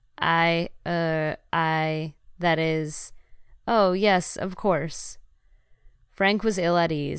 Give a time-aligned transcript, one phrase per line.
[0.17, 3.13] "I er I that is
[3.67, 5.19] Oh, yes, of course."
[6.09, 7.01] Frank was ill at ease.